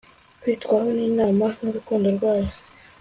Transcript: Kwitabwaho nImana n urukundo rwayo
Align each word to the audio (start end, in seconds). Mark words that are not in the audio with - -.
Kwitabwaho 0.41 0.89
nImana 0.97 1.47
n 1.63 1.65
urukundo 1.71 2.07
rwayo 2.17 2.49